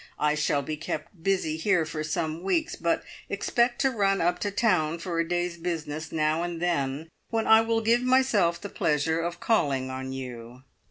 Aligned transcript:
I 0.17 0.33
shall 0.33 0.63
be 0.63 0.77
kept 0.77 1.21
busy 1.21 1.57
here 1.57 1.85
for 1.85 2.03
some 2.03 2.41
weeks, 2.41 2.75
but 2.75 3.03
expect 3.29 3.79
to 3.81 3.91
run 3.91 4.19
up 4.19 4.39
to 4.39 4.49
town 4.49 4.97
for 4.97 5.19
a 5.19 5.27
day's 5.27 5.57
business 5.57 6.11
now 6.11 6.41
and 6.41 6.59
then, 6.59 7.11
when 7.29 7.45
I 7.45 7.61
will 7.61 7.81
give 7.81 8.01
myself 8.01 8.59
the 8.59 8.67
pleasure 8.69 9.19
of 9.21 9.39
calling 9.39 9.91
on 9.91 10.11
you. 10.11 10.63